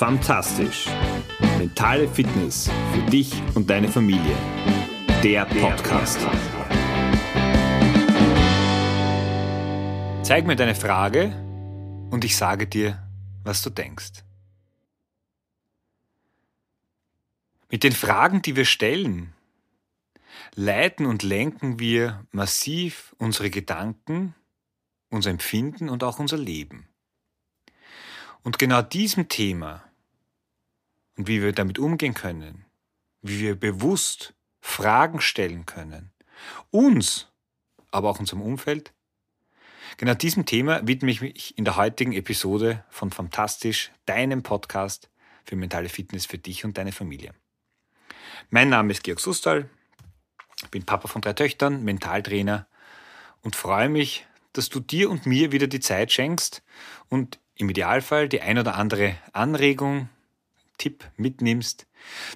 [0.00, 0.86] Fantastisch.
[1.58, 4.34] Mentale Fitness für dich und deine Familie.
[5.22, 6.18] Der Podcast.
[10.22, 11.36] Zeig mir deine Frage
[12.10, 13.06] und ich sage dir,
[13.44, 14.24] was du denkst.
[17.68, 19.34] Mit den Fragen, die wir stellen,
[20.54, 24.34] leiten und lenken wir massiv unsere Gedanken,
[25.10, 26.88] unser Empfinden und auch unser Leben.
[28.42, 29.84] Und genau diesem Thema
[31.20, 32.64] und wie wir damit umgehen können,
[33.20, 36.12] wie wir bewusst Fragen stellen können,
[36.70, 37.28] uns,
[37.90, 38.94] aber auch unserem Umfeld.
[39.98, 45.10] Genau diesem Thema widme ich mich in der heutigen Episode von Fantastisch, deinem Podcast
[45.44, 47.34] für mentale Fitness für dich und deine Familie.
[48.48, 49.68] Mein Name ist Georg Sustal,
[50.70, 52.66] bin Papa von drei Töchtern, Mentaltrainer
[53.42, 56.62] und freue mich, dass du dir und mir wieder die Zeit schenkst
[57.10, 60.08] und im Idealfall die ein oder andere Anregung,
[60.80, 61.86] Tipp mitnimmst,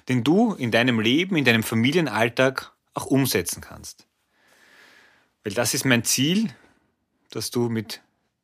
[0.07, 4.07] den du in deinem Leben, in deinem Familienalltag auch umsetzen kannst.
[5.43, 6.53] Weil das ist mein Ziel,
[7.31, 8.01] dass du mit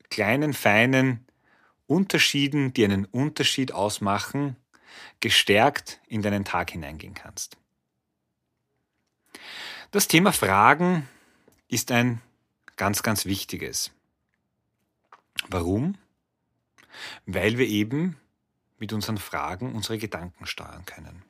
[0.10, 1.26] kleinen, feinen
[1.88, 4.56] Unterschieden, die einen Unterschied ausmachen,
[5.20, 7.58] gestärkt in deinen Tag hineingehen kannst.
[9.92, 11.08] Das Thema Fragen
[11.68, 12.22] ist ein
[12.76, 13.92] ganz, ganz wichtiges.
[15.50, 15.98] Warum?
[17.26, 18.18] Weil wir eben
[18.82, 21.24] mit unseren Fragen unsere Gedanken steuern können.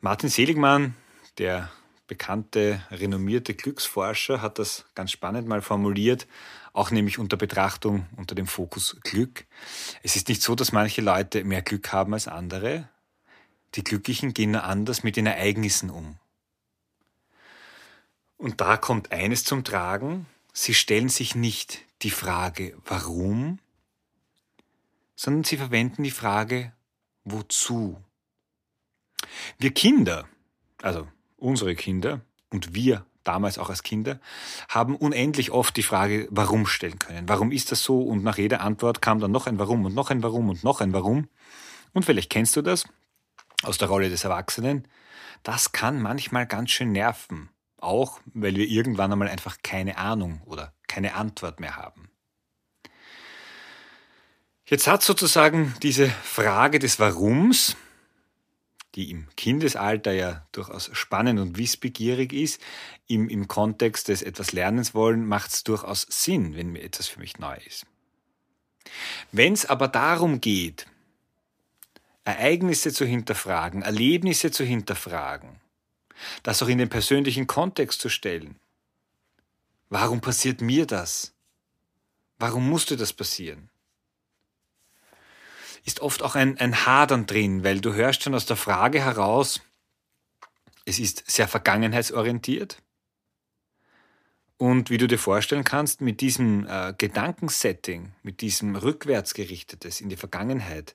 [0.00, 0.94] Martin Seligmann,
[1.38, 1.70] der
[2.06, 6.26] bekannte, renommierte Glücksforscher, hat das ganz spannend mal formuliert,
[6.72, 9.44] auch nämlich unter Betrachtung unter dem Fokus Glück.
[10.02, 12.88] Es ist nicht so, dass manche Leute mehr Glück haben als andere.
[13.74, 16.18] Die Glücklichen gehen nur anders mit den Ereignissen um.
[18.36, 23.58] Und da kommt eines zum Tragen, sie stellen sich nicht die Frage, warum,
[25.16, 26.72] sondern sie verwenden die Frage,
[27.24, 28.02] wozu.
[29.58, 30.26] Wir Kinder,
[30.82, 31.06] also
[31.36, 34.20] unsere Kinder und wir damals auch als Kinder,
[34.68, 37.28] haben unendlich oft die Frage, warum stellen können.
[37.28, 38.00] Warum ist das so?
[38.02, 40.80] Und nach jeder Antwort kam dann noch ein Warum und noch ein Warum und noch
[40.80, 41.28] ein Warum.
[41.92, 42.86] Und vielleicht kennst du das
[43.62, 44.86] aus der Rolle des Erwachsenen.
[45.42, 47.50] Das kann manchmal ganz schön nerven.
[47.78, 52.10] Auch weil wir irgendwann einmal einfach keine Ahnung oder keine Antwort mehr haben.
[54.66, 57.76] Jetzt hat sozusagen diese Frage des Warums,
[58.94, 62.60] die im Kindesalter ja durchaus spannend und wissbegierig ist,
[63.06, 67.20] im, im Kontext des etwas Lernens wollen, macht es durchaus Sinn, wenn mir etwas für
[67.20, 67.86] mich neu ist.
[69.32, 70.86] Wenn es aber darum geht,
[72.24, 75.60] Ereignisse zu hinterfragen, Erlebnisse zu hinterfragen,
[76.42, 78.58] das auch in den persönlichen Kontext zu stellen.
[79.90, 81.34] Warum passiert mir das?
[82.38, 83.68] Warum musste das passieren?
[85.84, 89.60] Ist oft auch ein, ein Hadern drin, weil du hörst schon aus der Frage heraus,
[90.86, 92.82] es ist sehr vergangenheitsorientiert.
[94.56, 100.16] Und wie du dir vorstellen kannst, mit diesem äh, Gedankensetting, mit diesem rückwärtsgerichtetes in die
[100.16, 100.94] Vergangenheit,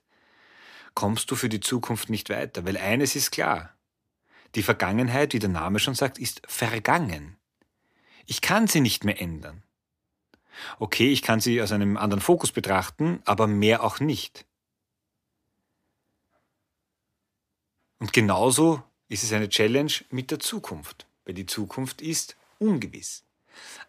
[0.96, 2.66] kommst du für die Zukunft nicht weiter.
[2.66, 3.76] Weil eines ist klar,
[4.56, 7.38] die Vergangenheit, wie der Name schon sagt, ist vergangen.
[8.26, 9.64] Ich kann sie nicht mehr ändern.
[10.80, 14.46] Okay, ich kann sie aus einem anderen Fokus betrachten, aber mehr auch nicht.
[18.00, 23.24] Und genauso ist es eine Challenge mit der Zukunft, weil die Zukunft ist ungewiss.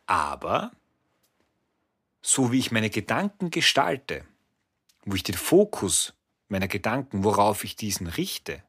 [0.06, 0.72] Aber
[2.22, 4.24] so wie ich meine Gedanken gestalte,
[5.04, 6.12] wo ich den Fokus
[6.48, 8.62] meiner Gedanken, worauf ich diesen richte,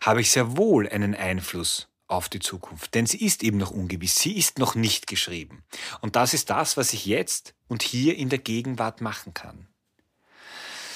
[0.00, 2.94] habe ich sehr wohl einen Einfluss auf die Zukunft.
[2.94, 5.62] Denn sie ist eben noch ungewiss, sie ist noch nicht geschrieben.
[6.00, 9.68] Und das ist das, was ich jetzt und hier in der Gegenwart machen kann.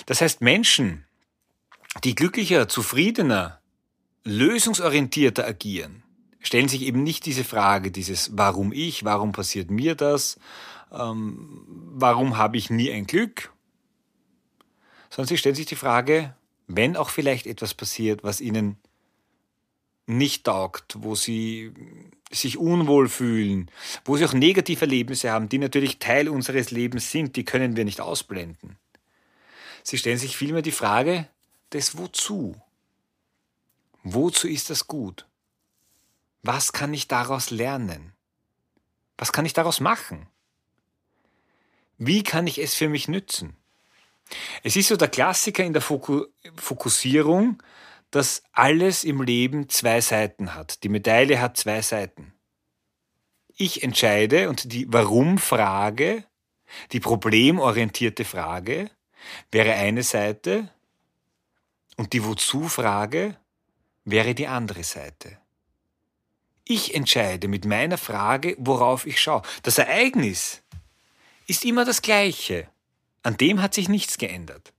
[0.06, 1.06] Das heißt, Menschen,
[2.04, 3.60] die glücklicher, zufriedener,
[4.24, 6.02] lösungsorientierter agieren,
[6.40, 10.38] stellen sich eben nicht diese Frage, dieses Warum ich, warum passiert mir das,
[10.92, 13.52] ähm, warum habe ich nie ein Glück,
[15.10, 16.34] sondern sie stellen sich die Frage,
[16.66, 18.76] wenn auch vielleicht etwas passiert, was ihnen
[20.06, 21.72] nicht taugt, wo sie
[22.30, 23.70] sich unwohl fühlen,
[24.04, 27.84] wo sie auch negative Erlebnisse haben, die natürlich Teil unseres Lebens sind, die können wir
[27.84, 28.76] nicht ausblenden.
[29.82, 31.28] Sie stellen sich vielmehr die Frage,
[31.72, 32.60] des Wozu.
[34.02, 35.26] Wozu ist das gut?
[36.42, 38.12] Was kann ich daraus lernen?
[39.16, 40.28] Was kann ich daraus machen?
[41.98, 43.56] Wie kann ich es für mich nützen?
[44.62, 47.62] Es ist so der Klassiker in der Fokussierung,
[48.10, 50.82] dass alles im Leben zwei Seiten hat.
[50.82, 52.34] Die Medaille hat zwei Seiten.
[53.54, 56.24] Ich entscheide und die Warum-Frage,
[56.92, 58.90] die problemorientierte Frage,
[59.50, 60.70] wäre eine Seite
[62.02, 63.38] und die Wozu-Frage
[64.04, 65.38] wäre die andere Seite.
[66.64, 69.42] Ich entscheide mit meiner Frage, worauf ich schaue.
[69.62, 70.64] Das Ereignis
[71.46, 72.68] ist immer das gleiche.
[73.22, 74.72] An dem hat sich nichts geändert.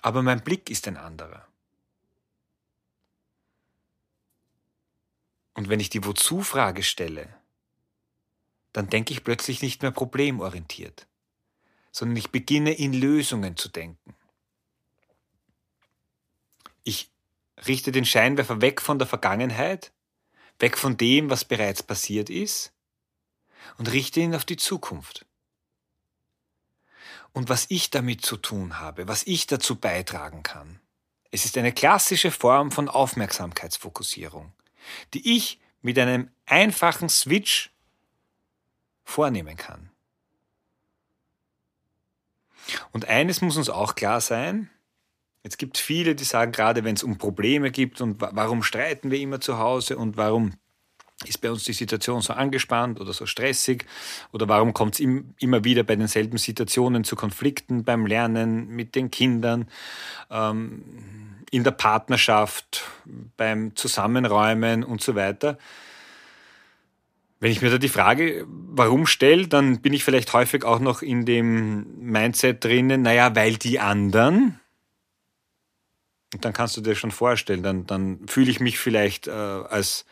[0.00, 1.46] Aber mein Blick ist ein anderer.
[5.52, 7.28] Und wenn ich die Wozu-Frage stelle,
[8.72, 11.06] dann denke ich plötzlich nicht mehr problemorientiert,
[11.92, 14.14] sondern ich beginne in Lösungen zu denken.
[16.88, 17.10] Ich
[17.66, 19.92] richte den Scheinwerfer weg von der Vergangenheit,
[20.58, 22.72] weg von dem, was bereits passiert ist,
[23.76, 25.26] und richte ihn auf die Zukunft.
[27.32, 30.80] Und was ich damit zu tun habe, was ich dazu beitragen kann.
[31.30, 34.54] Es ist eine klassische Form von Aufmerksamkeitsfokussierung
[35.12, 37.70] die ich mit einem einfachen Switch
[39.04, 39.90] vornehmen kann.
[42.92, 44.70] Und eines muss uns auch klar sein,
[45.44, 49.10] Jetzt gibt es viele, die sagen, gerade wenn es um Probleme gibt und warum streiten
[49.10, 50.54] wir immer zu Hause und warum
[51.24, 53.84] ist bei uns die Situation so angespannt oder so stressig
[54.32, 59.10] oder warum kommt es immer wieder bei denselben Situationen zu Konflikten beim Lernen mit den
[59.10, 59.68] Kindern.
[60.30, 60.84] Ähm,
[61.50, 62.84] in der Partnerschaft,
[63.36, 65.58] beim Zusammenräumen und so weiter.
[67.40, 71.02] Wenn ich mir da die Frage, warum stelle, dann bin ich vielleicht häufig auch noch
[71.02, 74.60] in dem Mindset drinnen, naja, weil die anderen.
[76.34, 80.04] Und dann kannst du dir schon vorstellen, dann, dann fühle ich mich vielleicht äh, als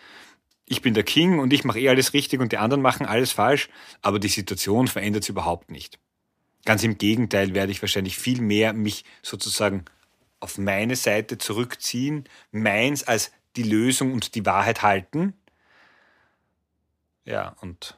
[0.66, 3.30] ich bin der King und ich mache eh alles richtig und die anderen machen alles
[3.30, 3.68] falsch,
[4.02, 6.00] aber die Situation verändert sich überhaupt nicht.
[6.64, 9.84] Ganz im Gegenteil werde ich wahrscheinlich viel mehr mich sozusagen
[10.40, 15.34] auf meine Seite zurückziehen, meins als die Lösung und die Wahrheit halten.
[17.24, 17.96] Ja, und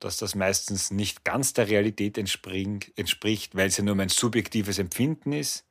[0.00, 5.32] dass das meistens nicht ganz der Realität entspricht, weil es ja nur mein subjektives Empfinden
[5.32, 5.64] ist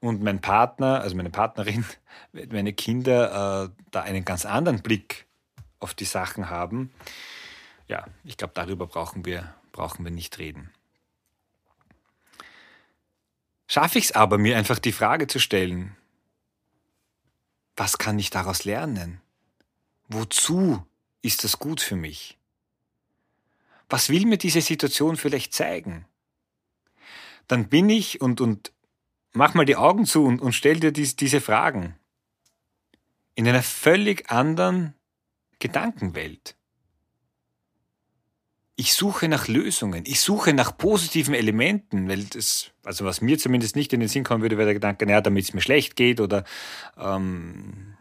[0.00, 1.84] und mein Partner, also meine Partnerin,
[2.32, 5.26] meine Kinder äh, da einen ganz anderen Blick
[5.78, 6.92] auf die Sachen haben.
[7.88, 10.70] Ja, ich glaube, darüber brauchen wir, brauchen wir nicht reden.
[13.66, 15.96] Schaffe ich es aber, mir einfach die Frage zu stellen,
[17.76, 19.20] was kann ich daraus lernen?
[20.08, 20.84] Wozu
[21.22, 22.36] ist das gut für mich?
[23.88, 26.04] Was will mir diese Situation vielleicht zeigen?
[27.48, 28.72] Dann bin ich und, und
[29.32, 31.96] mach mal die Augen zu und, und stell dir dies, diese Fragen
[33.34, 34.94] in einer völlig anderen
[35.58, 36.56] Gedankenwelt.
[38.76, 43.76] Ich suche nach Lösungen, ich suche nach positiven Elementen, weil das, also was mir zumindest
[43.76, 46.18] nicht in den Sinn kommen würde, wäre der Gedanke, naja, damit es mir schlecht geht
[46.18, 46.44] oder
[46.96, 47.94] ähm,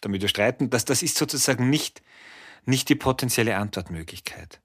[0.00, 2.02] damit wir streiten, das, das ist sozusagen nicht,
[2.64, 4.60] nicht die potenzielle Antwortmöglichkeit.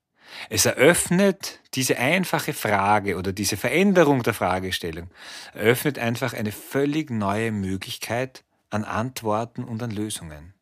[0.50, 5.10] Es eröffnet diese einfache Frage oder diese Veränderung der Fragestellung,
[5.54, 10.54] eröffnet einfach eine völlig neue Möglichkeit an Antworten und an Lösungen.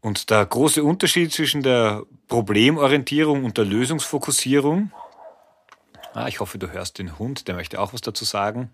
[0.00, 4.92] Und der große Unterschied zwischen der Problemorientierung und der Lösungsfokussierung,
[6.14, 8.70] ah, ich hoffe, du hörst den Hund, der möchte auch was dazu sagen,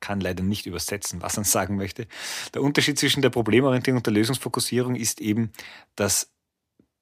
[0.00, 2.06] kann leider nicht übersetzen, was er sagen möchte.
[2.54, 5.52] Der Unterschied zwischen der Problemorientierung und der Lösungsfokussierung ist eben,
[5.96, 6.31] dass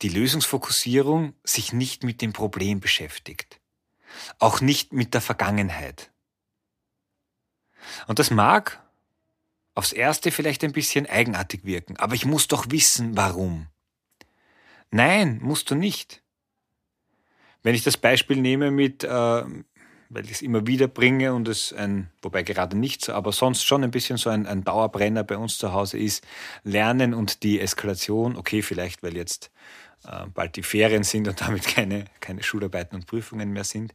[0.02, 3.60] die Lösungsfokussierung sich nicht mit dem Problem beschäftigt,
[4.38, 6.10] auch nicht mit der Vergangenheit.
[8.06, 8.82] Und das mag
[9.74, 13.68] aufs erste vielleicht ein bisschen eigenartig wirken, aber ich muss doch wissen, warum.
[14.90, 16.22] Nein, musst du nicht.
[17.62, 21.72] Wenn ich das Beispiel nehme mit, äh, weil ich es immer wieder bringe und es
[21.72, 25.36] ein, wobei gerade nicht so, aber sonst schon ein bisschen so ein, ein Dauerbrenner bei
[25.36, 26.26] uns zu Hause ist,
[26.64, 29.50] Lernen und die Eskalation, okay, vielleicht weil jetzt
[30.34, 33.94] bald die Ferien sind und damit keine, keine Schularbeiten und Prüfungen mehr sind.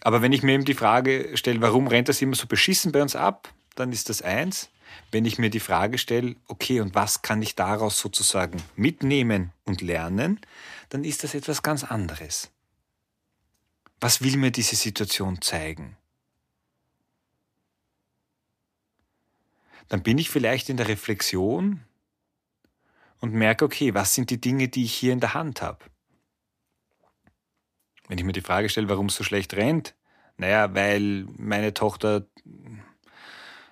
[0.00, 3.02] Aber wenn ich mir eben die Frage stelle, warum rennt das immer so beschissen bei
[3.02, 4.70] uns ab, dann ist das eins
[5.10, 9.80] wenn ich mir die Frage stelle, okay, und was kann ich daraus sozusagen mitnehmen und
[9.80, 10.40] lernen,
[10.88, 12.50] dann ist das etwas ganz anderes.
[14.00, 15.96] Was will mir diese Situation zeigen?
[19.88, 21.82] Dann bin ich vielleicht in der Reflexion
[23.20, 25.84] und merke, okay, was sind die Dinge, die ich hier in der Hand habe?
[28.08, 29.94] Wenn ich mir die Frage stelle, warum es so schlecht rennt,
[30.36, 32.26] naja, weil meine Tochter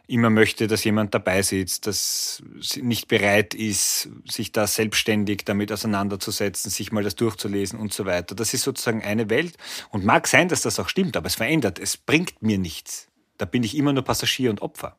[0.07, 5.71] immer möchte, dass jemand dabei sitzt, dass sie nicht bereit ist, sich da selbstständig damit
[5.71, 8.35] auseinanderzusetzen, sich mal das durchzulesen und so weiter.
[8.35, 9.57] Das ist sozusagen eine Welt.
[9.91, 11.79] Und mag sein, dass das auch stimmt, aber es verändert.
[11.79, 13.09] Es bringt mir nichts.
[13.37, 14.99] Da bin ich immer nur Passagier und Opfer.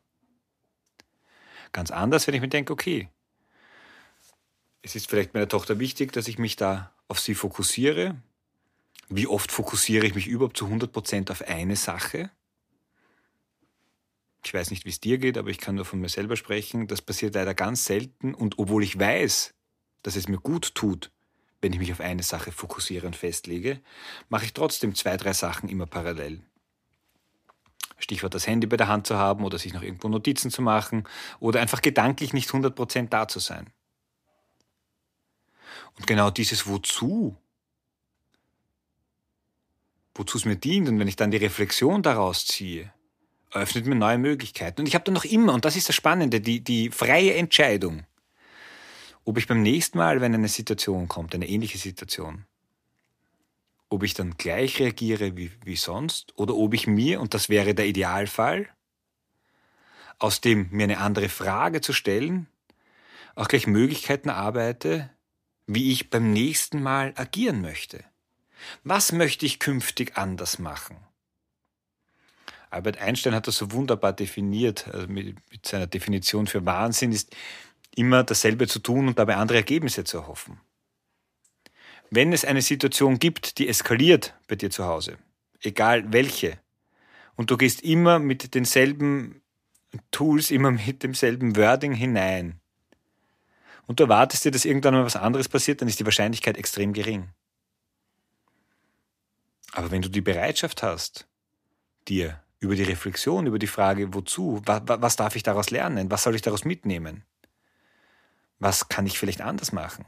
[1.72, 3.08] Ganz anders, wenn ich mir denke, okay,
[4.82, 8.16] es ist vielleicht meiner Tochter wichtig, dass ich mich da auf sie fokussiere.
[9.08, 12.30] Wie oft fokussiere ich mich überhaupt zu 100% auf eine Sache?
[14.44, 16.86] Ich weiß nicht, wie es dir geht, aber ich kann nur von mir selber sprechen.
[16.86, 19.52] Das passiert leider ganz selten und obwohl ich weiß,
[20.02, 21.10] dass es mir gut tut,
[21.60, 23.80] wenn ich mich auf eine Sache fokussiere und festlege,
[24.30, 26.40] mache ich trotzdem zwei, drei Sachen immer parallel.
[27.98, 31.04] Stichwort das Handy bei der Hand zu haben oder sich noch irgendwo Notizen zu machen
[31.38, 33.66] oder einfach gedanklich nicht 100% da zu sein.
[35.96, 37.36] Und genau dieses Wozu,
[40.14, 42.92] wozu es mir dient und wenn ich dann die Reflexion daraus ziehe,
[43.52, 44.80] öffnet mir neue Möglichkeiten.
[44.80, 48.04] Und ich habe dann noch immer, und das ist das Spannende, die, die freie Entscheidung,
[49.24, 52.46] ob ich beim nächsten Mal, wenn eine Situation kommt, eine ähnliche Situation,
[53.88, 57.74] ob ich dann gleich reagiere wie, wie sonst oder ob ich mir, und das wäre
[57.74, 58.68] der Idealfall,
[60.18, 62.46] aus dem mir eine andere Frage zu stellen,
[63.34, 65.10] auch gleich Möglichkeiten arbeite,
[65.74, 68.04] wie ich beim nächsten Mal agieren möchte.
[68.82, 70.96] Was möchte ich künftig anders machen?
[72.70, 77.34] Albert Einstein hat das so wunderbar definiert, also mit, mit seiner Definition für Wahnsinn ist
[77.94, 80.60] immer dasselbe zu tun und dabei andere Ergebnisse zu erhoffen.
[82.10, 85.18] Wenn es eine Situation gibt, die eskaliert bei dir zu Hause,
[85.60, 86.58] egal welche,
[87.36, 89.42] und du gehst immer mit denselben
[90.10, 92.59] Tools, immer mit demselben Wording hinein,
[93.90, 96.92] und du erwartest dir, dass irgendwann mal was anderes passiert, dann ist die Wahrscheinlichkeit extrem
[96.92, 97.28] gering.
[99.72, 101.26] Aber wenn du die Bereitschaft hast,
[102.06, 106.22] dir über die Reflexion, über die Frage, wozu, was, was darf ich daraus lernen, was
[106.22, 107.24] soll ich daraus mitnehmen,
[108.60, 110.04] was kann ich vielleicht anders machen,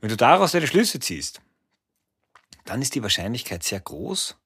[0.00, 1.42] wenn du daraus deine Schlüsse ziehst,
[2.64, 4.38] dann ist die Wahrscheinlichkeit sehr groß,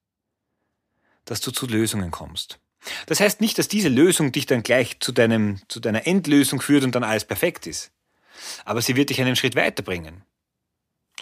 [1.23, 2.59] dass du zu Lösungen kommst.
[3.05, 6.83] Das heißt nicht, dass diese Lösung dich dann gleich zu, deinem, zu deiner Endlösung führt
[6.83, 7.93] und dann alles perfekt ist.
[8.65, 10.23] Aber sie wird dich einen Schritt weiterbringen.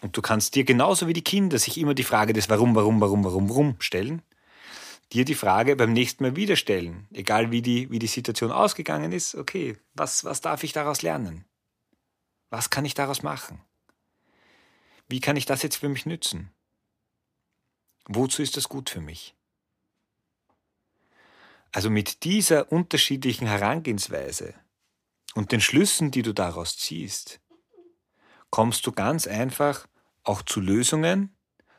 [0.02, 3.02] Und du kannst dir genauso wie die Kinder sich immer die Frage des Warum, Warum,
[3.02, 4.22] Warum, Warum, Warum stellen,
[5.12, 7.08] dir die Frage beim nächsten Mal wieder stellen.
[7.14, 11.46] Egal wie die, wie die Situation ausgegangen ist, okay, was, was darf ich daraus lernen?
[12.50, 13.62] Was kann ich daraus machen?
[15.08, 16.52] Wie kann ich das jetzt für mich nützen?
[18.06, 19.36] Wozu ist das gut für mich?
[21.72, 24.54] Also mit dieser unterschiedlichen Herangehensweise
[25.38, 27.40] und den Schlüssen, die du daraus ziehst,
[28.50, 29.88] kommst du ganz einfach
[30.24, 31.36] auch zu Lösungen,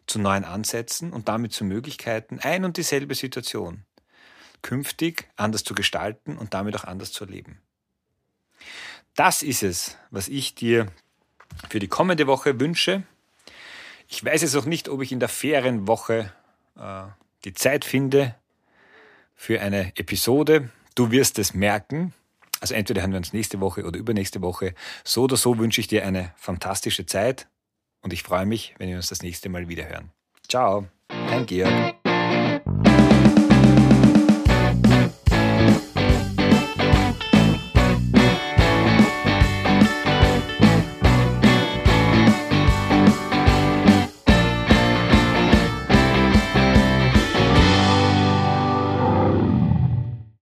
[0.07, 3.85] zu neuen Ansätzen und damit zu Möglichkeiten, ein und dieselbe Situation
[4.63, 7.61] künftig anders zu gestalten und damit auch anders zu erleben.
[9.17, 10.87] Das ist es, was ich dir
[11.69, 13.03] für die kommende Woche wünsche.
[14.07, 16.33] Ich weiß jetzt noch nicht, ob ich in der Ferienwoche
[16.77, 17.03] äh,
[17.45, 18.37] die Zeit finde
[19.35, 20.71] für eine Episode.
[20.95, 22.15] Du wirst es merken.
[22.61, 24.75] Also entweder hören wir uns nächste Woche oder übernächste Woche.
[25.05, 27.49] So oder so wünsche ich dir eine fantastische Zeit
[28.03, 30.11] und ich freue mich, wenn wir uns das nächste Mal wieder hören.
[30.49, 31.98] Ciao, dein Georg.